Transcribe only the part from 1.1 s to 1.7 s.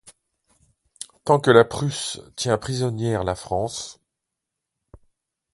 Tant que la